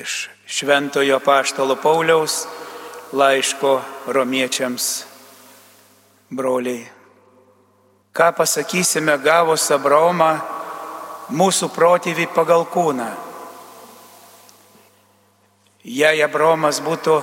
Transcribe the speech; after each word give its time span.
iš 0.00 0.28
Šventojo 0.46 1.20
Paštalo 1.20 1.76
Pauliaus 1.76 2.46
laiško 3.12 3.82
romiečiams 4.06 5.04
broliai. 6.30 6.86
Ką 8.12 8.28
pasakysime 8.36 9.16
gavus 9.22 9.70
Abraomą 9.74 10.30
mūsų 11.30 11.70
protėvį 11.74 12.28
pagal 12.34 12.66
kūną? 12.70 13.08
Jei 15.82 16.22
Abraomas 16.22 16.80
būtų 16.84 17.18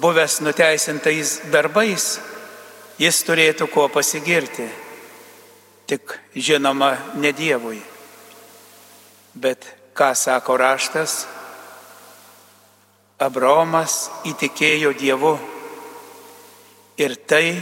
buvęs 0.00 0.40
nuteisintais 0.44 1.38
darbais, 1.52 2.18
jis 3.00 3.22
turėtų 3.24 3.68
kuo 3.72 3.88
pasigirti, 3.92 4.68
tik 5.88 6.18
žinoma 6.36 6.96
ne 7.16 7.32
Dievui. 7.32 7.80
Bet 9.34 9.68
ką 9.96 10.14
sako 10.16 10.56
raštas? 10.60 11.37
Abraomas 13.18 14.12
įtikėjo 14.30 14.92
Dievu 14.94 15.32
ir 17.02 17.16
tai 17.26 17.56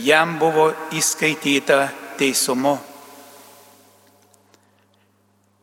jam 0.00 0.38
buvo 0.40 0.70
įskaityta 0.96 1.76
teisumu. 2.16 2.78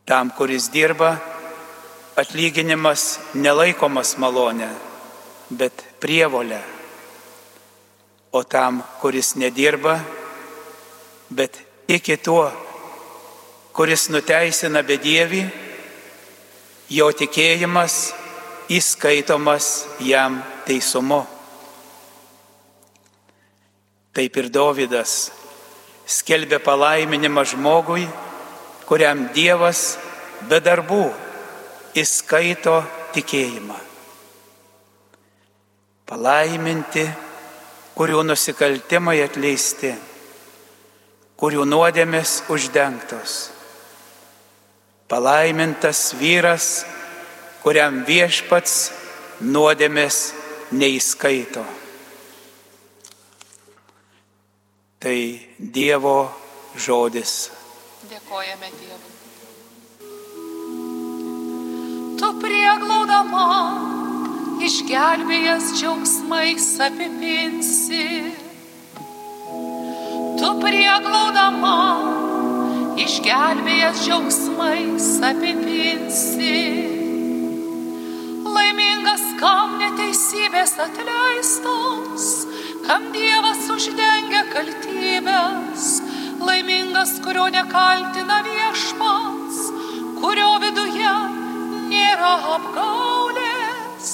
Tam, 0.06 0.30
kuris 0.30 0.68
dirba, 0.70 1.16
atlyginimas 2.14 3.18
nelaikomas 3.34 4.12
malonė, 4.22 4.68
bet 5.50 5.82
prievolė. 5.98 6.60
O 8.30 8.44
tam, 8.46 8.78
kuris 9.00 9.32
nedirba, 9.34 9.96
bet 11.34 11.58
iki 11.90 12.14
tuo, 12.22 12.46
kuris 13.74 14.06
nuteisina 14.14 14.84
bedievi, 14.86 15.42
jo 16.94 17.10
tikėjimas 17.10 17.98
įskaitomas 18.72 19.86
jam 20.02 20.40
teisumu. 20.66 21.22
Taip 24.16 24.36
ir 24.40 24.48
Dovydas 24.48 25.30
skelbė 26.06 26.58
palaiminimą 26.64 27.44
žmogui, 27.50 28.06
kuriam 28.88 29.26
Dievas 29.34 29.98
be 30.48 30.60
darbų 30.62 31.04
įskaito 31.98 32.78
tikėjimą. 33.14 33.78
Palaiminti, 36.06 37.02
kurių 37.96 38.22
nusikaltimai 38.28 39.18
atleisti, 39.24 39.90
kurių 41.36 41.64
nuodėmės 41.66 42.44
uždengtos. 42.52 43.34
Palaimintas 45.10 46.12
vyras, 46.18 46.84
kuriam 47.66 48.04
viešpats 48.06 48.74
nuodėmės 49.42 50.16
neįskaito. 50.70 51.64
Tai 55.02 55.16
Dievo 55.58 56.14
žodis. 56.78 57.32
Dėkojame 58.06 58.70
Dievui. 58.70 59.10
Tu 62.22 62.30
prieglaudama 62.46 63.50
išgelbėjęs 64.62 65.74
džiaugsmais 65.74 66.72
apipinsi. 66.86 68.08
Tu 70.38 70.56
prieglaudama 70.62 71.78
išgelbėjęs 73.02 74.06
džiaugsmais 74.06 75.14
apipinsi 75.34 76.85
kam 79.46 79.76
neteisybės 79.78 80.72
atleistos, 80.82 82.24
kam 82.82 83.04
Dievas 83.14 83.68
uždengia 83.70 84.42
kaltybės, 84.50 85.84
laimingas, 86.42 87.12
kurio 87.22 87.44
nekaltina 87.54 88.40
viešpats, 88.46 89.60
kurio 90.18 90.48
viduje 90.64 91.12
nėra 91.92 92.32
apgaulės. 92.56 94.10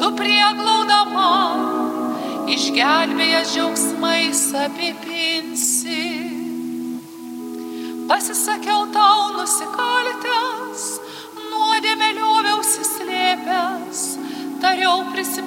Tu 0.00 0.10
prieglaudama, 0.18 1.30
išgelbėjęs 2.56 3.54
džiaugsmais 3.54 4.44
apipinsi. 4.64 6.02
Pasisakiau 8.10 8.88
tau 8.98 9.30
nusikaltęs, 9.38 10.33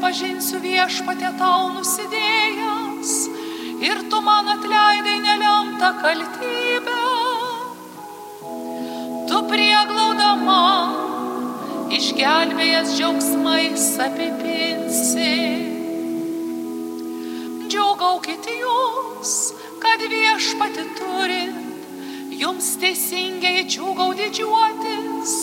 prisipažinsiu 0.07 0.59
viešpatė 0.63 1.33
tau 1.35 1.67
nusidėjęs 1.75 3.09
ir 3.83 4.03
tu 4.09 4.21
man 4.23 4.47
atleidai 4.53 5.17
nelemtą 5.19 5.89
kaltybę. 5.99 7.01
Tu 9.27 9.41
prieglaudama, 9.49 10.63
išgelbėjęs 11.91 12.95
džiaugsmais 12.95 13.89
apipinsi. 14.07 15.35
Džiaugaukite 17.67 18.55
jūs, 18.61 19.35
kad 19.83 20.07
viešpati 20.07 20.87
turit, 20.95 21.59
jums 22.31 22.77
teisingai 22.79 23.67
džiugau 23.67 24.13
didžiuotis 24.15 25.37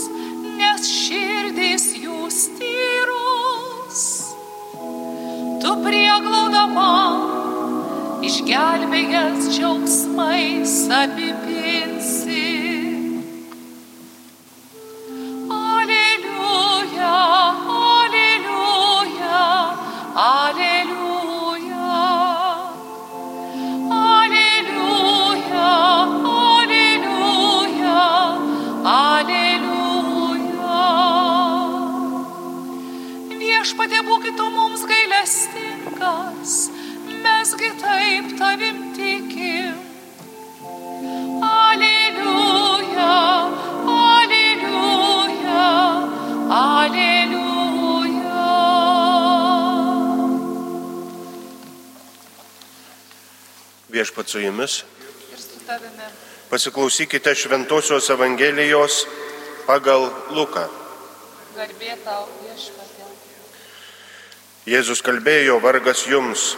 nes 0.59 0.87
širdys 0.89 1.87
jūs 1.99 2.44
išgelbėjęs 8.25 9.49
džiaugsmais 9.53 10.75
apipinsi. 10.99 12.45
Aleliuja, 15.57 17.17
aleliuja, 17.79 19.43
aleliuja. 20.25 21.91
Aleliuja, 23.99 25.69
aleliuja, 26.35 27.99
aleliuja. 28.95 30.79
Viešpatė 33.45 34.01
būkit 34.09 34.35
tu 34.41 34.47
mums 34.57 34.83
gailestingas, 34.89 36.57
mesgi 37.45 37.71
taip 37.81 38.39
tavim 38.39 38.79
tikim. 38.97 39.75
Aleliuja, 41.45 43.17
aleliuja, 43.97 45.67
aleliuja. 46.61 48.47
Viešpat 53.93 54.29
su 54.29 54.41
jumis. 54.41 54.85
Pasiklausykite 56.51 57.35
Šventojios 57.35 58.11
Evangelijos 58.11 59.05
pagal 59.69 60.09
Luką. 60.31 60.65
Garbė 61.55 61.93
tau 62.05 62.25
viešpatė. 62.41 63.05
Jėzus 64.65 65.05
kalbėjo, 65.05 65.61
vargas 65.61 66.07
jums, 66.09 66.55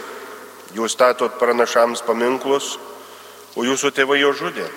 jūs 0.75 0.95
statot 0.95 1.37
pranašams 1.39 2.03
paminklus, 2.07 2.75
o 3.55 3.63
jūsų 3.65 3.91
tėvai 3.95 4.19
jo 4.21 4.33
žudė. 4.35 4.67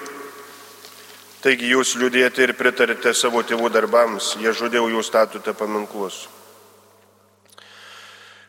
Taigi 1.40 1.70
jūs 1.72 1.94
liūdėte 1.96 2.44
ir 2.44 2.52
pritarite 2.58 3.14
savo 3.16 3.40
tėvų 3.42 3.70
darbams, 3.72 4.34
jie 4.42 4.52
žudė, 4.52 4.82
o 4.82 4.90
jūs 4.92 5.08
statote 5.08 5.54
paminklus. 5.56 6.26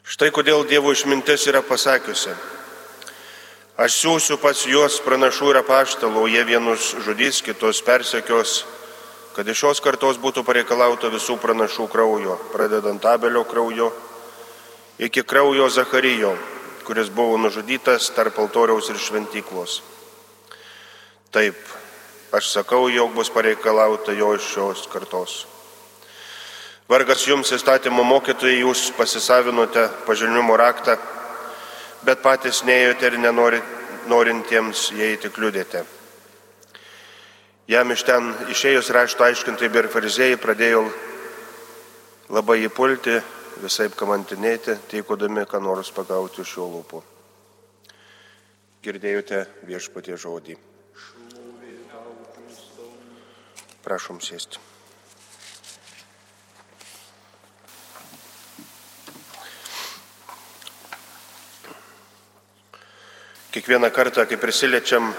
Štai 0.04 0.28
kodėl 0.36 0.66
Dievo 0.68 0.92
išmintis 0.92 1.48
yra 1.48 1.62
pasakiusi. 1.64 2.34
Aš 3.80 3.96
siūsiu 4.02 4.36
pas 4.42 4.60
juos 4.68 5.00
pranašų 5.06 5.54
ir 5.54 5.62
apaštalų, 5.62 6.26
jie 6.34 6.44
vienus 6.46 6.92
žudys, 7.06 7.40
kitus 7.42 7.80
persekios, 7.82 8.66
kad 9.34 9.48
iš 9.48 9.64
šios 9.64 9.80
kartos 9.80 10.20
būtų 10.20 10.44
pareikalauta 10.44 11.10
visų 11.14 11.40
pranašų 11.40 11.88
kraujo, 11.90 12.36
pradedant 12.52 13.06
Abelio 13.08 13.46
kraujo 13.48 13.94
iki 15.02 15.24
kraujo 15.24 15.70
Zacharyjo, 15.70 16.36
kuris 16.92 17.10
buvo 17.10 17.38
nužudytas 17.38 18.10
tarp 18.12 18.36
altoriaus 18.40 18.90
ir 18.92 18.98
šventyklos. 19.00 19.78
Taip, 21.32 21.56
aš 22.36 22.50
sakau, 22.52 22.90
jog 22.92 23.14
bus 23.16 23.30
pareikalauta 23.32 24.12
jo 24.12 24.34
iš 24.36 24.50
šios 24.52 24.82
kartos. 24.92 25.38
Vargas 26.92 27.24
jums 27.24 27.54
įstatymo 27.56 28.04
mokytojai, 28.04 28.60
jūs 28.66 28.90
pasisavinote 29.00 29.88
pažinimo 30.04 30.60
raktą, 30.60 30.98
bet 32.04 32.20
patys 32.20 32.66
neėjote 32.68 33.08
ir 33.08 33.20
nenori, 33.24 33.64
norintiems 34.12 34.90
įeiti 34.92 35.32
kliūdėte. 35.32 35.88
Jam 37.72 37.96
iš 37.96 38.04
ten 38.04 38.34
išėjus 38.52 38.92
rašto 38.92 39.32
aiškintai 39.32 39.72
ir 39.72 39.94
farizėjai 39.96 40.44
pradėjo 40.44 40.90
labai 42.36 42.66
įpulti, 42.68 43.22
visai 43.62 43.90
kamantinėti, 43.94 44.78
teikodami, 44.90 45.46
ką 45.46 45.62
nors 45.62 45.92
pagauti 45.94 46.42
iš 46.42 46.58
jo 46.58 46.66
lūpų. 46.72 47.02
Girdėjote 48.82 49.46
viešpatie 49.70 50.18
žodį. 50.18 50.58
Prašom 53.86 54.22
sėsti. 54.22 54.58
Kiekvieną 63.52 63.92
kartą, 63.92 64.26
kai 64.26 64.38
prisiliečiam 64.40 65.12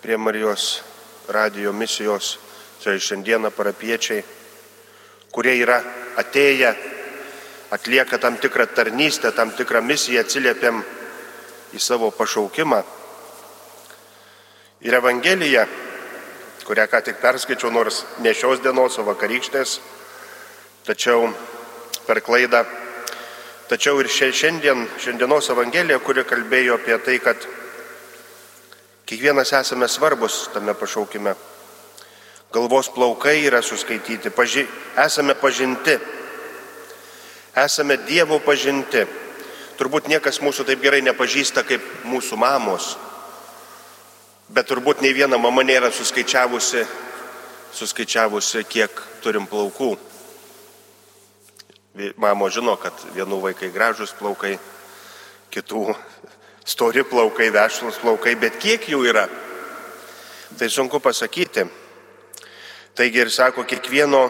prie 0.00 0.16
Marijos 0.16 0.80
radio 1.28 1.72
misijos, 1.72 2.38
čia 2.80 2.96
šiandieną 2.96 3.50
parapiečiai, 3.52 4.22
kurie 5.30 5.52
yra 5.60 5.82
atėję, 6.16 6.70
atlieka 7.70 8.18
tam 8.18 8.36
tikrą 8.36 8.66
tarnystę, 8.74 9.32
tam 9.32 9.52
tikrą 9.56 9.82
misiją, 9.82 10.24
atsiliepiam 10.24 10.82
į 11.74 11.80
savo 11.80 12.10
pašaukimą. 12.10 12.82
Ir 14.86 14.96
Evangelija, 14.96 15.66
kurią 16.66 16.86
ką 16.90 17.02
tik 17.04 17.22
perskaičiau, 17.22 17.70
nors 17.70 18.04
ne 18.24 18.34
šios 18.34 18.62
dienos, 18.64 18.98
o 18.98 19.06
vakarykštės, 19.06 19.78
tačiau 20.88 21.28
per 22.06 22.22
klaidą 22.24 22.64
Tačiau 23.70 24.00
ir 24.02 24.08
šiandien, 24.10 24.80
šiandienos 24.98 25.46
Evangelija, 25.52 26.00
kuri 26.02 26.24
kalbėjo 26.26 26.74
apie 26.80 26.96
tai, 27.06 27.20
kad 27.22 27.44
kiekvienas 29.06 29.52
esame 29.60 29.86
svarbus 29.86 30.48
tame 30.50 30.74
pašaukime. 30.74 31.36
Galvos 32.50 32.88
plaukai 32.90 33.36
yra 33.44 33.60
suskaityti, 33.62 34.32
paži, 34.34 34.64
esame 34.98 35.36
pažinti, 35.38 35.94
esame 37.56 37.98
Dievo 38.06 38.38
pažinti. 38.44 39.04
Turbūt 39.80 40.10
niekas 40.12 40.42
mūsų 40.44 40.66
taip 40.68 40.82
gerai 40.84 41.00
nepažįsta 41.00 41.64
kaip 41.64 41.84
mūsų 42.04 42.36
mamos, 42.36 42.92
bet 44.52 44.68
turbūt 44.68 45.00
nei 45.00 45.14
viena 45.16 45.38
mama 45.40 45.64
nėra 45.64 45.88
suskaičiavusi, 45.94 46.84
suskaičiavusi 47.72 48.64
kiek 48.68 49.00
turim 49.24 49.48
plaukų. 49.48 49.94
Mamo 52.20 52.48
žino, 52.52 52.76
kad 52.80 52.92
vienų 53.16 53.40
vaikai 53.48 53.72
gražus 53.72 54.12
plaukai, 54.18 54.58
kitų 55.50 55.86
stori 56.74 57.04
plaukai, 57.08 57.48
vešlus 57.50 57.98
plaukai, 58.04 58.36
bet 58.36 58.60
kiek 58.60 58.84
jų 58.84 59.00
yra, 59.08 59.26
tai 60.58 60.68
sunku 60.68 61.00
pasakyti. 61.00 61.64
Taigi 62.94 63.22
ir 63.22 63.30
sako, 63.32 63.64
kiekvieno, 63.64 64.28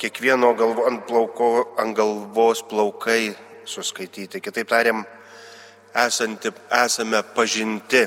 kiekvieno 0.00 0.54
galvo, 0.56 0.86
ant, 0.88 1.04
plauko, 1.06 1.50
ant 1.78 1.96
galvos 1.96 2.64
plaukai 2.66 3.34
suskaityti. 3.68 4.40
Kitaip 4.40 4.68
tariam, 4.68 5.04
esanti, 6.06 6.52
esame 6.84 7.22
pažinti. 7.36 8.06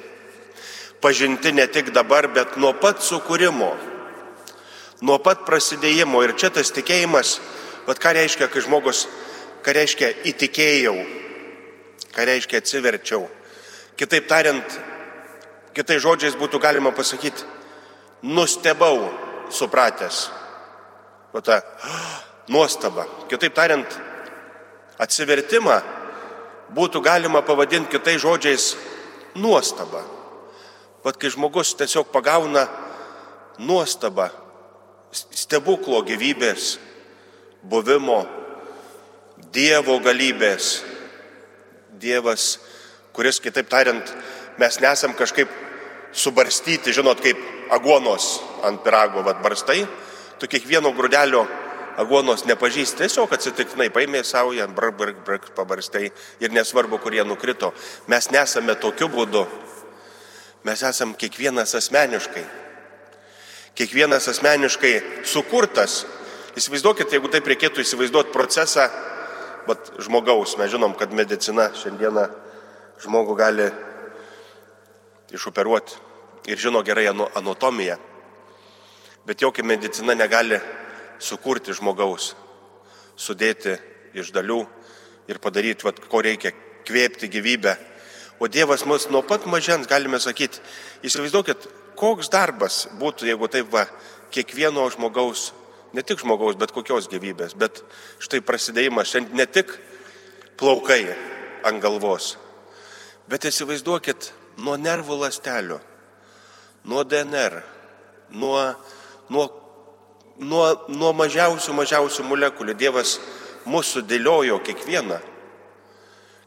Pažinti 1.02 1.52
ne 1.52 1.68
tik 1.68 1.92
dabar, 1.94 2.28
bet 2.34 2.58
nuo 2.58 2.74
pat 2.80 3.04
sukūrimo, 3.04 3.74
nuo 5.04 5.18
pat 5.20 5.44
prasidėjimo. 5.46 6.24
Ir 6.24 6.38
čia 6.40 6.50
tas 6.56 6.72
tikėjimas 6.72 7.38
Bet 7.88 8.00
ką 8.00 8.14
reiškia, 8.16 8.48
kai 8.48 8.64
žmogus, 8.64 9.08
ką 9.64 9.74
reiškia 9.76 10.10
įtikėjau, 10.32 10.96
ką 12.16 12.28
reiškia 12.30 12.62
atsiverčiau. 12.64 13.26
Kitaip 14.00 14.30
tariant, 14.32 14.78
kitai 15.76 16.00
žodžiais 16.00 16.38
būtų 16.40 16.62
galima 16.64 16.94
pasakyti, 16.96 17.44
nustebau 18.24 19.10
supratęs. 19.52 20.30
O 21.34 21.42
ta 21.42 21.62
nuostaba. 22.48 23.08
Kitaip 23.30 23.56
tariant, 23.58 24.00
atsivertimą 25.02 25.80
būtų 26.74 27.02
galima 27.04 27.42
pavadinti 27.46 27.98
kitais 27.98 28.22
žodžiais 28.22 28.74
nuostaba. 29.36 30.04
Vat 31.04 31.18
kai 31.20 31.32
žmogus 31.34 31.74
tiesiog 31.76 32.14
pagauna 32.14 32.68
nuostabą, 33.60 34.30
stebuklo 35.12 36.02
gyvybės, 36.06 36.78
buvimo, 37.64 38.24
Dievo 39.54 40.00
galybės. 40.02 40.80
Dievas, 42.02 42.58
kuris, 43.14 43.38
kitaip 43.44 43.68
tariant, 43.70 44.08
mes 44.58 44.80
nesam 44.82 45.14
kažkaip 45.14 45.52
subarstyti, 46.10 46.94
žinot, 46.96 47.22
kaip 47.22 47.38
aguonos 47.74 48.40
ant 48.66 48.82
pirago 48.82 49.22
vad 49.22 49.44
barstai, 49.46 49.84
tu 50.44 50.50
kiekvieno 50.52 50.92
grūdelio 50.92 51.46
aguonos 52.04 52.44
nepažįsti, 52.50 53.06
tiesiog 53.06 53.32
atsitiktinai 53.32 53.88
paėmė 53.94 54.26
savo, 54.28 54.52
ją 54.52 54.68
brak, 54.76 54.98
brak, 55.00 55.22
brak, 55.24 55.46
pabarstai 55.56 56.10
ir 56.44 56.52
nesvarbu, 56.52 57.00
kur 57.00 57.16
jie 57.16 57.24
nukrito. 57.24 57.70
Mes 58.12 58.28
nesame 58.34 58.76
tokiu 58.76 59.08
būdu. 59.14 59.46
Mes 60.68 60.84
esam 60.84 61.14
kiekvienas 61.16 61.76
asmeniškai. 61.80 62.44
Kiekvienas 63.80 64.28
asmeniškai 64.34 64.94
sukurtas 65.26 66.04
Įsivaizduokit, 66.54 67.10
jeigu 67.10 67.32
taip 67.34 67.48
reikėtų 67.50 67.82
įsivaizduoti 67.82 68.30
procesą, 68.30 68.84
bet 69.66 69.88
žmogaus, 70.06 70.52
mes 70.60 70.70
žinom, 70.70 70.92
kad 70.94 71.10
medicina 71.10 71.72
šiandieną 71.74 72.28
žmogų 73.02 73.38
gali 73.40 73.66
išoperuoti 75.34 75.98
ir 76.54 76.62
žino 76.62 76.84
gerai 76.86 77.08
anatomiją, 77.10 77.98
bet 79.28 79.42
jokia 79.42 79.64
medicina 79.64 80.16
negali 80.16 80.60
sukurti 81.20 81.74
žmogaus, 81.76 82.34
sudėti 83.16 83.78
iš 84.14 84.34
dalių 84.36 84.62
ir 85.32 85.40
padaryti, 85.40 85.86
vat, 85.88 86.02
ko 86.10 86.22
reikia, 86.24 86.52
kvėpti 86.84 87.30
gyvybę. 87.32 87.78
O 88.40 88.50
Dievas 88.52 88.84
mus 88.86 89.08
nuo 89.08 89.22
pat 89.24 89.46
mažens, 89.48 89.88
galime 89.88 90.20
sakyti, 90.20 90.60
įsivaizduokit, 91.06 91.68
koks 91.96 92.32
darbas 92.34 92.88
būtų, 93.00 93.30
jeigu 93.30 93.48
taip 93.48 93.70
va, 93.72 93.86
kiekvieno 94.34 94.84
žmogaus 94.92 95.52
ne 95.94 96.02
tik 96.02 96.20
žmogaus, 96.20 96.58
bet 96.60 96.74
kokios 96.74 97.08
gyvybės. 97.12 97.54
Bet 97.56 97.84
štai 98.24 98.42
prasidėjimas 98.46 99.12
šiandien 99.14 99.44
ne 99.44 99.46
tik 99.46 99.72
plaukai 100.60 101.06
ant 101.64 101.82
galvos, 101.82 102.34
bet 103.30 103.46
įsivaizduokit 103.48 104.32
nuo 104.64 104.76
nervų 104.78 105.22
lastelių, 105.22 105.80
nuo 106.90 107.06
DNR, 107.08 107.62
nuo, 108.36 108.58
nuo, 109.30 109.48
nuo, 110.40 110.66
nuo 110.92 111.14
mažiausių, 111.16 111.76
mažiausių 111.78 112.26
molekulių. 112.28 112.76
Dievas 112.78 113.18
mūsų 113.70 114.04
dėliojo 114.08 114.60
kiekvieną. 114.66 115.20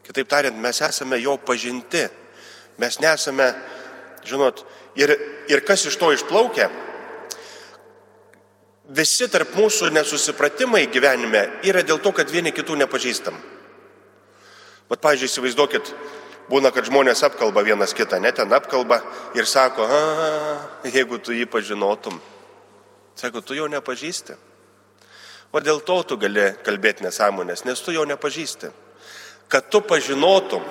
Kitaip 0.07 0.29
tariant, 0.29 0.59
mes 0.61 0.81
esame 0.81 1.19
jo 1.19 1.37
pažinti. 1.37 2.05
Mes 2.77 2.99
nesame, 3.01 3.49
žinot, 4.27 4.61
ir, 4.95 5.13
ir 5.49 5.63
kas 5.65 5.87
iš 5.89 5.97
to 5.97 6.11
išplaukia, 6.13 6.69
visi 8.93 9.27
tarp 9.31 9.55
mūsų 9.57 9.89
nesusipratimai 9.95 10.85
gyvenime 10.93 11.47
yra 11.67 11.81
dėl 11.83 11.99
to, 12.03 12.13
kad 12.15 12.29
vieni 12.31 12.53
kitų 12.55 12.77
nepažįstam. 12.83 13.35
Bet, 14.87 15.01
pavyzdžiui, 15.03 15.27
įsivaizduokit, 15.27 15.89
būna, 16.47 16.71
kad 16.71 16.87
žmonės 16.87 17.25
apkalba 17.27 17.65
vienas 17.65 17.91
kitą, 17.97 18.21
net 18.23 18.37
ten 18.39 18.53
apkalba 18.55 19.01
ir 19.35 19.49
sako, 19.49 19.89
jeigu 20.87 21.19
tu 21.19 21.35
jį 21.35 21.49
pažinotum, 21.51 22.21
sako, 23.17 23.41
tu 23.41 23.57
jo 23.57 23.67
nepažįsti. 23.71 24.37
O 25.51 25.61
dėl 25.63 25.81
to 25.85 26.01
tu 26.03 26.17
gali 26.21 26.51
kalbėti 26.63 27.05
nesąmonės, 27.05 27.65
nes 27.65 27.81
tu 27.81 27.93
jo 27.95 28.03
nepažįsti. 28.05 28.71
Kad 29.47 29.69
tu 29.71 29.81
pažinotum, 29.81 30.65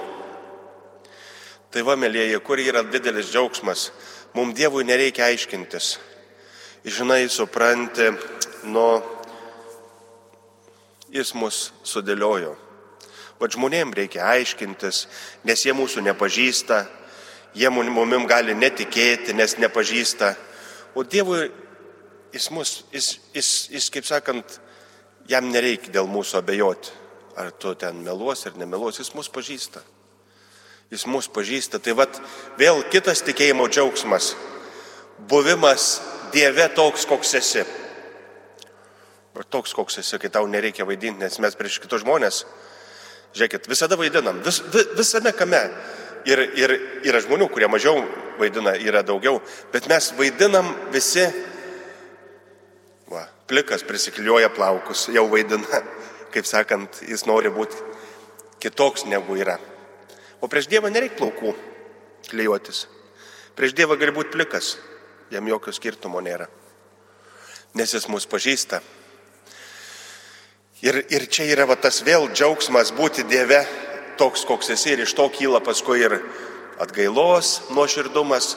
tai 1.72 1.82
va, 1.82 1.96
mėlyje, 1.96 2.38
kur 2.44 2.60
yra 2.60 2.84
didelis 2.84 3.32
džiaugsmas, 3.32 3.90
mums 4.36 4.56
Dievui 4.56 4.84
nereikia 4.84 5.30
aiškintis 5.30 5.96
žinai, 6.86 7.28
supranti, 7.28 8.12
nu, 8.70 8.86
jis 11.10 11.32
mus 11.34 11.72
sudėliojo. 11.82 12.54
Bet 13.40 13.56
žmonėm 13.56 13.92
reikia 13.96 14.22
aiškintis, 14.30 15.02
nes 15.44 15.64
jie 15.66 15.74
mūsų 15.76 16.04
nepažįsta, 16.06 16.84
jie 17.58 17.70
mumim 17.74 18.26
gali 18.30 18.54
netikėti, 18.54 19.34
nes 19.34 19.58
nepažįsta. 19.58 20.34
O 20.94 21.02
Dievui 21.02 21.50
jis 22.36 22.50
mus, 22.52 22.84
jis, 22.92 23.10
jis, 23.34 23.50
jis 23.72 23.90
kaip 23.92 24.06
sakant, 24.06 24.58
jam 25.30 25.48
nereikia 25.50 25.92
dėl 25.94 26.08
mūsų 26.10 26.40
abejoti, 26.42 26.92
ar 27.36 27.52
tu 27.56 27.72
ten 27.78 28.02
meluos 28.04 28.44
ar 28.48 28.56
nemeluos, 28.60 29.00
jis 29.00 29.12
mus 29.16 29.30
pažįsta. 29.32 29.82
Jis 30.92 31.06
mus 31.10 31.26
pažįsta. 31.32 31.80
Tai 31.82 31.96
vad 31.98 32.20
vėl 32.60 32.84
kitas 32.92 33.24
tikėjimo 33.26 33.66
džiaugsmas- 33.66 34.34
buvimas 35.30 36.00
Dieve 36.32 36.68
toks, 36.74 37.06
koks 37.06 37.34
esi. 37.34 37.64
Ir 39.36 39.44
toks, 39.50 39.72
koks 39.74 39.98
esi, 39.98 40.18
kai 40.18 40.28
tau 40.28 40.46
nereikia 40.46 40.84
vaidinti, 40.86 41.18
nes 41.18 41.38
mes 41.38 41.54
prieš 41.54 41.80
kitus 41.80 42.02
žmonės, 42.02 42.44
žiūrėkit, 43.34 43.68
visada 43.68 43.96
vaidinam, 43.96 44.42
vis, 44.42 44.60
vis, 44.60 44.86
visame 44.96 45.32
kame. 45.32 45.70
Ir, 46.26 46.38
ir 46.58 46.70
yra 47.04 47.20
žmonių, 47.20 47.48
kurie 47.52 47.68
mažiau 47.68 48.00
vaidina, 48.38 48.74
yra 48.74 49.02
daugiau, 49.02 49.40
bet 49.72 49.86
mes 49.88 50.10
vaidinam 50.18 50.74
visi, 50.90 51.32
plikas 53.46 53.84
prisiklijuoja 53.86 54.50
plaukus, 54.50 55.08
jau 55.14 55.26
vaidina, 55.30 55.82
kaip 56.34 56.46
sakant, 56.48 57.02
jis 57.06 57.26
nori 57.26 57.50
būti 57.52 57.78
kitoks 58.62 59.06
negu 59.06 59.38
yra. 59.38 59.58
O 60.40 60.48
prieš 60.50 60.68
Dievą 60.70 60.90
nereikia 60.92 61.18
plaukų 61.20 61.54
klijuotis. 62.30 62.86
Prieš 63.56 63.74
Dievą 63.76 63.96
gali 63.96 64.12
būti 64.12 64.34
plikas, 64.34 64.76
jam 65.30 65.48
jokio 65.48 65.72
skirtumo 65.72 66.20
nėra. 66.20 66.48
Nes 67.76 67.92
jis 67.92 68.08
mus 68.08 68.26
pažįsta. 68.28 68.80
Ir, 70.84 71.00
ir 71.08 71.24
čia 71.32 71.46
yra 71.48 71.64
va, 71.68 71.76
tas 71.80 72.02
vėl 72.04 72.28
džiaugsmas 72.34 72.92
būti 72.96 73.24
Dieve 73.28 73.62
toks, 74.20 74.44
koks 74.48 74.74
esi 74.74 74.92
ir 74.92 75.04
iš 75.04 75.14
to 75.16 75.28
kyla 75.32 75.62
paskui 75.64 76.02
ir 76.04 76.18
atgailos, 76.80 77.70
nuoširdumas. 77.72 78.54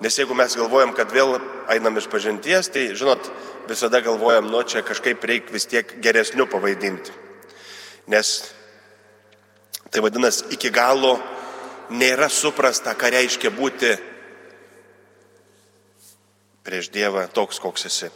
Nes 0.00 0.14
jeigu 0.14 0.34
mes 0.38 0.54
galvojam, 0.54 0.92
kad 0.94 1.10
vėl 1.10 1.40
einam 1.72 1.98
iš 1.98 2.06
pažinties, 2.10 2.70
tai 2.70 2.92
žinot, 2.94 3.30
visada 3.68 4.00
galvojam, 4.04 4.46
nu 4.52 4.62
čia 4.62 4.84
kažkaip 4.86 5.24
reikia 5.26 5.54
vis 5.54 5.66
tiek 5.66 5.96
geresnių 6.04 6.46
pavaidinti. 6.50 7.14
Nes 8.08 8.36
tai 9.90 10.04
vadinasi, 10.04 10.52
iki 10.54 10.70
galo 10.70 11.16
nėra 11.90 12.28
suprasta, 12.30 12.94
ką 12.94 13.10
reiškia 13.16 13.50
būti 13.56 13.92
prieš 16.68 16.90
Dievą 16.92 17.26
toks, 17.32 17.60
koks 17.64 17.88
esi. 17.88 18.10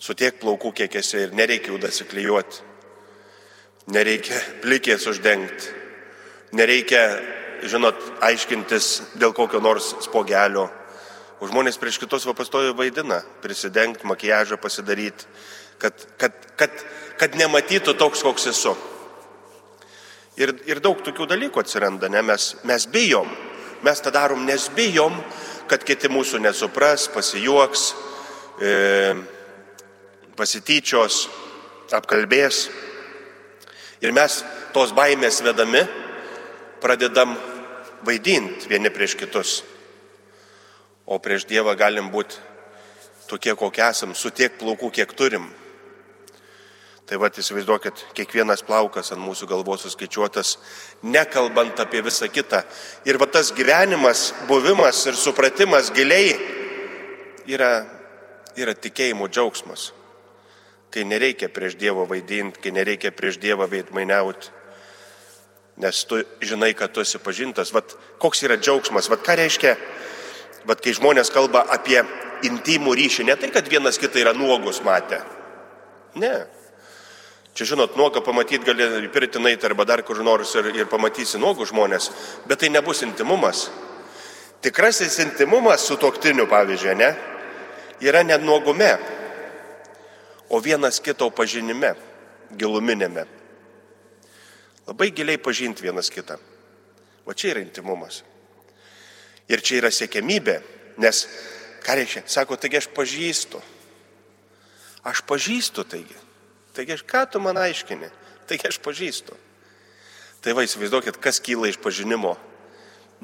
Su 0.00 0.16
tiek 0.16 0.36
plaukų, 0.40 0.72
kiek 0.80 0.94
esi 1.00 1.20
ir 1.20 1.34
nereikia 1.36 1.72
jų 1.72 1.80
dasiklijuoti. 1.82 2.62
Nereikia 3.92 4.38
plikės 4.62 5.04
uždengti. 5.08 5.72
Nereikia, 6.56 7.02
žinot, 7.68 7.98
aiškintis 8.24 9.16
dėl 9.20 9.32
kokio 9.36 9.60
nors 9.62 9.94
spogelio. 10.04 10.68
O 11.40 11.48
žmonės 11.48 11.78
prieš 11.80 11.98
kitos 12.02 12.26
va 12.28 12.34
pastojo 12.36 12.74
vaidina, 12.76 13.20
prisidengti, 13.42 14.06
makiažą 14.08 14.58
pasidaryti, 14.60 15.26
kad, 15.82 16.06
kad, 16.20 16.36
kad, 16.60 16.84
kad 17.20 17.38
nematytų 17.38 17.96
toks, 17.98 18.22
koks 18.24 18.46
esu. 18.52 18.74
Ir, 20.40 20.54
ir 20.66 20.80
daug 20.82 21.02
tokių 21.04 21.28
dalykų 21.30 21.62
atsiranda, 21.62 22.08
ne? 22.10 22.22
Mes, 22.26 22.54
mes 22.66 22.86
bijom. 22.90 23.28
Mes 23.84 24.00
tą 24.02 24.10
darom, 24.14 24.46
nes 24.48 24.66
bijom, 24.74 25.16
kad 25.70 25.84
kiti 25.86 26.08
mūsų 26.10 26.40
nesupras, 26.42 27.06
pasijuoks, 27.12 27.84
e, 28.58 28.72
pasityčios, 30.38 31.24
apkalbės. 31.94 32.68
Ir 34.02 34.14
mes 34.16 34.40
tos 34.74 34.94
baimės 34.96 35.42
vedami 35.44 35.84
pradedam 36.82 37.36
vaidinti 38.06 38.68
vieni 38.70 38.92
prieš 38.92 39.16
kitus. 39.20 39.62
O 41.04 41.18
prieš 41.20 41.44
Dievą 41.48 41.74
galim 41.76 42.08
būti 42.12 42.40
tokie, 43.28 43.54
kokie 43.56 43.84
esam, 43.84 44.14
su 44.14 44.30
tiek 44.30 44.56
plaukų, 44.60 44.90
kiek 44.94 45.12
turim. 45.16 45.50
Tai 47.04 47.18
va, 47.20 47.28
įsivaizduokit, 47.28 48.00
kiekvienas 48.16 48.62
plaukas 48.64 49.12
ant 49.12 49.20
mūsų 49.20 49.48
galvos 49.50 49.82
suskaičiuotas, 49.84 50.54
nekalbant 51.04 51.80
apie 51.82 52.00
visą 52.04 52.30
kitą. 52.32 52.62
Ir 53.04 53.18
va 53.20 53.28
tas 53.28 53.52
gyvenimas, 53.52 54.30
buvimas 54.48 55.02
ir 55.10 55.18
supratimas 55.20 55.92
giliai 55.92 56.32
yra, 57.44 57.84
yra 58.56 58.72
tikėjimo 58.72 59.28
džiaugsmas. 59.28 59.90
Kai 60.94 61.04
nereikia 61.04 61.50
prieš 61.52 61.76
Dievą 61.76 62.06
vaidinti, 62.08 62.62
kai 62.64 62.72
nereikia 62.72 63.12
prieš 63.12 63.36
Dievą 63.42 63.68
veidmainiauti. 63.68 64.63
Nes 65.76 66.04
tu 66.06 66.20
žinai, 66.40 66.74
kad 66.78 66.92
tu 66.94 67.02
esi 67.02 67.18
pažintas. 67.18 67.72
Vat 67.74 67.96
koks 68.22 68.44
yra 68.46 68.56
džiaugsmas, 68.60 69.08
vat 69.10 69.24
ką 69.26 69.38
reiškia, 69.40 69.74
vat 70.68 70.82
kai 70.82 70.94
žmonės 70.94 71.32
kalba 71.34 71.64
apie 71.74 71.98
intimų 72.46 72.94
ryšį, 72.98 73.26
ne 73.26 73.36
tai, 73.40 73.50
kad 73.54 73.66
vienas 73.70 73.98
kitą 73.98 74.20
yra 74.22 74.34
nuogus 74.36 74.82
matę. 74.86 75.22
Ne. 76.20 76.34
Čia 77.54 77.68
žinot, 77.74 77.94
nuogą 77.98 78.22
pamatyti 78.24 78.66
gali 78.66 79.08
pirtinai 79.14 79.54
arba 79.62 79.84
dar 79.86 80.02
kur 80.02 80.18
nors 80.26 80.54
ir, 80.58 80.72
ir 80.74 80.88
pamatysi 80.90 81.38
nuogų 81.38 81.68
žmonės, 81.70 82.10
bet 82.50 82.62
tai 82.62 82.70
nebus 82.70 83.02
intimumas. 83.06 83.68
Tikrasis 84.62 85.18
intimumas 85.22 85.84
su 85.86 85.96
toktiniu, 86.00 86.48
pavyzdžiui, 86.50 86.94
ne, 86.98 87.10
yra 88.02 88.24
ne 88.26 88.38
nuogume, 88.42 88.90
o 90.50 90.58
vienas 90.58 90.98
kito 91.00 91.30
pažinime, 91.30 91.94
giluminėme. 92.58 93.26
Labai 94.86 95.10
giliai 95.16 95.40
pažinti 95.40 95.82
vienas 95.82 96.10
kitą. 96.12 96.36
O 97.24 97.32
čia 97.32 97.54
yra 97.54 97.62
intimumas. 97.64 98.22
Ir 99.48 99.62
čia 99.64 99.78
yra 99.80 99.90
siekiamybė, 99.92 100.58
nes, 101.00 101.24
ką 101.84 101.96
reiškia, 101.98 102.24
sako, 102.28 102.56
taigi 102.60 102.80
aš 102.80 102.88
pažįstu. 102.96 103.60
Aš 105.04 105.24
pažįstu 105.28 105.84
taigi. 105.88 106.16
Taigi 106.76 106.96
aš 106.96 107.04
ką 107.08 107.24
tu 107.32 107.40
man 107.40 107.60
aiškini? 107.60 108.08
Taigi 108.48 108.68
aš 108.68 108.80
pažįstu. 108.84 109.36
Tai 110.44 110.52
va 110.56 110.64
įsivaizduokit, 110.66 111.16
kas 111.20 111.40
kyla 111.40 111.70
iš 111.70 111.78
pažinimo. 111.80 112.34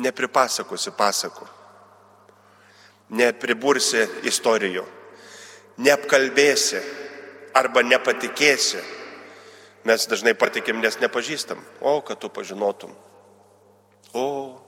Nepripasakosi 0.01 0.93
pasakų. 0.97 1.49
Nepribursi 3.21 4.07
istorijų. 4.29 4.87
Neapkalbėsi 5.81 6.81
arba 7.57 7.83
nepatikėsi. 7.85 8.81
Mes 9.85 10.07
dažnai 10.07 10.35
patikim, 10.37 10.81
nes 10.81 10.99
nepažįstam. 11.01 11.61
O, 11.81 12.01
kad 12.05 12.21
tu 12.21 12.29
pažinotum. 12.29 12.93
O, 14.13 14.61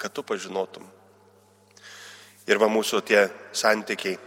kad 0.00 0.12
tu 0.12 0.24
pažinotum. 0.26 0.86
Ir 2.50 2.58
va 2.58 2.66
mūsų 2.72 3.02
tie 3.06 3.28
santykiai 3.52 4.18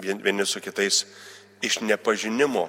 vieni 0.00 0.46
su 0.48 0.62
kitais 0.64 1.04
iš 1.62 1.82
nepažinimo 1.84 2.68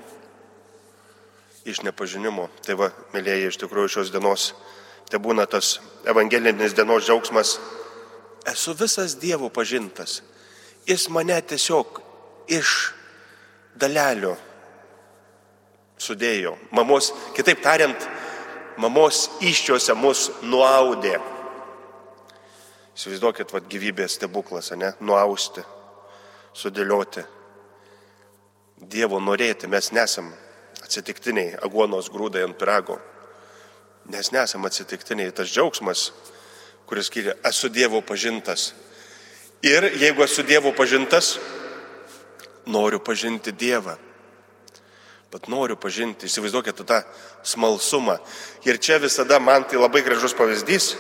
iš 1.66 1.82
nepažinimo. 1.86 2.48
Tai 2.66 2.78
va, 2.80 2.90
mėlyje, 3.14 3.52
iš 3.52 3.60
tikrųjų 3.62 3.96
šios 3.96 4.12
dienos, 4.14 4.52
tai 5.10 5.22
būna 5.22 5.46
tas 5.50 5.80
evangelinis 6.10 6.76
dienos 6.78 7.06
džiaugsmas. 7.06 7.58
Esu 8.50 8.74
visas 8.78 9.16
Dievo 9.22 9.52
pažintas. 9.54 10.22
Jis 10.90 11.08
mane 11.14 11.38
tiesiog 11.46 12.02
iš 12.50 12.92
dalelio 13.78 14.36
sudėjo. 16.02 16.56
Mamos, 16.74 17.12
kitaip 17.38 17.62
tariant, 17.64 18.08
mamos 18.82 19.28
iščiose 19.46 19.96
mus 19.98 20.30
nuaudė. 20.42 21.20
Įsivaizduokit, 22.98 23.54
vad 23.54 23.70
gyvybės 23.72 24.18
stebuklas, 24.18 24.74
ne? 24.78 24.92
Nuausti, 25.00 25.64
sudėlioti. 26.58 27.24
Dievo 28.82 29.22
norėti 29.22 29.70
mes 29.70 29.92
nesam 29.94 30.32
atsitiktiniai 30.82 31.56
aguonos 31.64 32.10
grūdai 32.12 32.44
ant 32.48 32.58
pirago. 32.60 32.98
Nes 34.12 34.32
nesam 34.34 34.66
atsitiktiniai, 34.66 35.32
tas 35.32 35.50
džiaugsmas, 35.54 36.10
kuris 36.90 37.08
skiria, 37.08 37.38
esu 37.48 37.70
Dievo 37.70 38.02
pažintas. 38.02 38.72
Ir 39.64 39.86
jeigu 40.02 40.26
esu 40.26 40.44
Dievo 40.44 40.74
pažintas, 40.76 41.36
noriu 42.66 43.00
pažinti 43.00 43.54
Dievą. 43.54 43.96
Bet 45.32 45.48
noriu 45.48 45.78
pažinti, 45.80 46.28
įsivaizduokite 46.28 46.84
tą 46.84 46.98
smalsumą. 47.48 48.18
Ir 48.68 48.80
čia 48.84 48.98
visada 49.00 49.40
man 49.40 49.64
tai 49.64 49.80
labai 49.80 50.02
gražus 50.04 50.36
pavyzdys, 50.36 50.96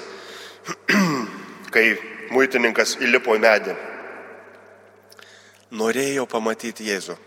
kai 1.73 1.85
muitininkas 2.31 2.95
įlipo 3.03 3.35
į 3.35 3.41
medį. 3.43 3.75
Norėjau 5.75 6.23
pamatyti 6.31 6.87
Jėzų. 6.87 7.17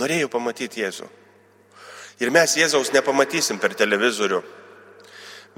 Norėjau 0.00 0.30
pamatyti 0.32 0.80
Jėzų. 0.80 1.06
Ir 2.24 2.32
mes 2.32 2.56
Jėzaus 2.56 2.92
nepamatysim 2.94 3.60
per 3.60 3.74
televizorių. 3.76 4.40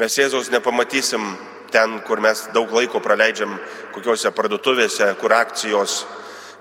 Mes 0.00 0.18
Jėzaus 0.18 0.50
nepamatysim 0.50 1.22
ten, 1.70 2.00
kur 2.06 2.20
mes 2.22 2.48
daug 2.54 2.70
laiko 2.74 2.98
praleidžiam 3.02 3.54
kokiuose 3.94 4.30
parduotuvėse, 4.34 5.12
kur 5.20 5.34
akcijos. 5.38 6.00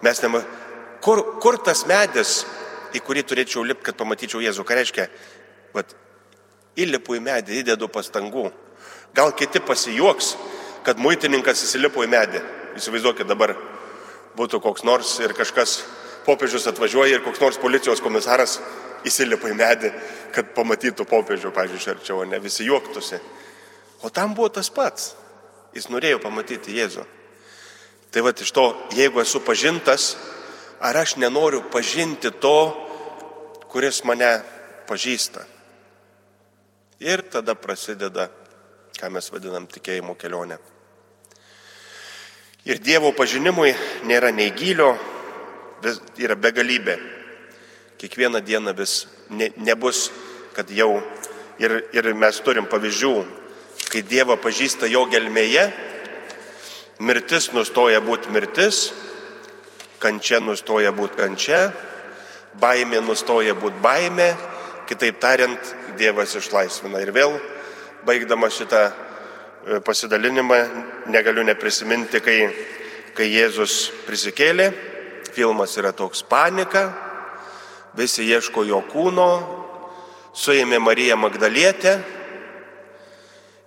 Mes 0.05 0.22
nema... 0.22 0.43
kur, 1.01 1.22
kur 1.41 1.57
tas 1.65 1.86
medis, 1.89 2.43
į 2.96 3.04
kurį 3.06 3.24
turėčiau 3.28 3.64
lipti, 3.68 3.90
kad 3.90 3.98
pamatyčiau 4.00 4.44
Jėzų? 4.44 4.66
Ką 4.68 4.78
reiškia? 4.80 5.08
Vat, 5.75 5.96
įlipu 6.80 7.18
į 7.18 7.24
medį, 7.24 7.62
įdedu 7.62 7.90
pastangų. 7.92 8.50
Gal 9.16 9.32
kiti 9.38 9.62
pasijuoks, 9.64 10.36
kad 10.86 11.00
muitininkas 11.02 11.64
įsilipo 11.66 12.04
į 12.04 12.12
medį. 12.12 12.42
Įsivaizduokit 12.80 13.28
dabar, 13.28 13.56
būtų 14.36 14.60
koks 14.64 14.84
nors 14.88 15.14
ir 15.24 15.34
kažkas 15.36 15.80
popiežius 16.25 16.68
atvažiuoja 16.72 17.20
ir 17.20 17.24
koks 17.24 17.42
nors 17.44 17.60
policijos 17.62 18.04
komisaras 18.04 18.60
įsilipa 19.06 19.52
į 19.52 19.58
medį, 19.58 19.92
kad 20.36 20.52
pamatytų 20.58 21.06
popiežių, 21.08 21.52
pažiūrėjau, 21.56 21.96
arčiau, 21.96 22.24
ne 22.28 22.40
visi 22.44 22.66
juoktųsi. 22.68 23.22
O 24.04 24.10
tam 24.10 24.34
buvo 24.36 24.50
tas 24.54 24.70
pats. 24.74 25.14
Jis 25.75 25.90
norėjo 25.92 26.22
pamatyti 26.24 26.75
Jėzų. 26.75 27.04
Tai 28.12 28.24
va 28.24 28.32
iš 28.32 28.52
to, 28.56 28.66
jeigu 28.96 29.20
esu 29.20 29.42
pažintas, 29.44 30.16
ar 30.80 30.96
aš 30.98 31.18
nenoriu 31.20 31.66
pažinti 31.72 32.32
to, 32.32 32.85
kuris 33.75 34.05
mane 34.08 34.29
pažįsta. 34.88 35.41
Ir 37.03 37.25
tada 37.27 37.58
prasideda, 37.60 38.29
ką 38.96 39.10
mes 39.12 39.25
vadinam 39.34 39.65
tikėjimo 39.67 40.13
kelionė. 40.15 40.55
Ir 42.72 42.79
Dievo 42.79 43.10
pažinimui 43.12 43.74
nėra 44.08 44.29
nei 44.32 44.53
gylio, 44.55 44.94
yra 46.15 46.38
begalybė. 46.39 46.96
Kiekvieną 48.00 48.39
dieną 48.48 48.72
vis 48.77 48.94
ne, 49.36 49.50
nebus, 49.60 50.05
kad 50.55 50.72
jau 50.72 51.01
ir, 51.60 51.75
ir 51.91 52.08
mes 52.15 52.39
turim 52.48 52.70
pavyzdžių, 52.72 53.12
kai 53.91 54.05
Dievą 54.08 54.38
pažįsta 54.39 54.88
jo 54.88 55.03
gelmėje, 55.12 55.65
mirtis 57.03 57.50
nustoja 57.51 58.00
būti 58.00 58.32
mirtis, 58.32 58.86
kančia 60.00 60.39
nustoja 60.39 60.96
būti 60.96 61.20
kančia, 61.20 61.60
baimė 62.62 63.02
nustoja 63.04 63.56
būti 63.58 63.82
baimė, 63.84 64.30
kitaip 64.90 65.20
tariant, 65.20 65.76
Dievas 65.96 66.34
išlaisvina. 66.36 67.00
Ir 67.00 67.14
vėl, 67.16 67.38
baigdama 68.04 68.50
šitą 68.52 68.82
e, 68.90 69.80
pasidalinimą, 69.80 70.58
negaliu 71.08 71.46
neprisiminti, 71.48 72.20
kai, 72.20 72.36
kai 73.16 73.30
Jėzus 73.32 73.94
prisikėlė, 74.04 74.68
filmas 75.32 75.78
yra 75.80 75.94
toks 75.96 76.26
panika, 76.28 76.90
visi 77.96 78.28
ieško 78.28 78.66
jo 78.68 78.82
kūno, 78.92 79.30
suėmė 80.36 80.82
Mariją 80.84 81.16
Magdalietę 81.16 81.96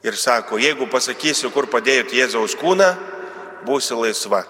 ir 0.04 0.20
sako, 0.20 0.60
jeigu 0.60 0.86
pasakysiu, 0.92 1.48
kur 1.54 1.70
padėjot 1.72 2.12
Jėzaus 2.12 2.56
kūną, 2.60 2.92
būsi 3.64 3.96
laisva. 3.96 4.44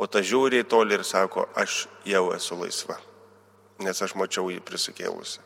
O 0.00 0.08
ta 0.08 0.22
žiūri 0.24 0.62
į 0.62 0.68
tolį 0.70 0.96
ir 0.96 1.04
sako, 1.04 1.44
aš 1.60 1.84
jau 2.08 2.30
esu 2.32 2.56
laisva, 2.56 2.96
nes 3.84 3.98
aš 4.00 4.14
mačiau 4.16 4.48
jį 4.48 4.62
prisikėlusi. 4.64 5.42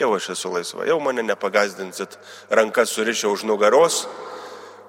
Jau 0.00 0.08
aš 0.16 0.32
esu 0.34 0.50
laisva, 0.50 0.88
jau 0.88 0.98
mane 1.04 1.22
nepagazdinsit, 1.22 2.16
rankas 2.50 2.90
surišę 2.96 3.30
už 3.30 3.44
nugaros, 3.46 4.06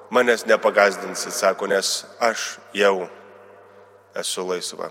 manęs 0.09 0.47
nepagazdinsit, 0.49 1.35
sako, 1.35 1.69
nes 1.69 1.93
aš 2.17 2.57
jau 2.73 3.05
esu 4.17 4.47
laisva. 4.49 4.89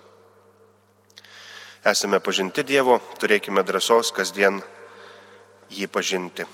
Esame 1.83 2.23
pažinti 2.23 2.63
Dievo, 2.63 3.01
turėkime 3.19 3.67
drąsos 3.67 4.15
kasdien 4.15 4.63
jį 5.73 5.89
pažinti. 5.91 6.47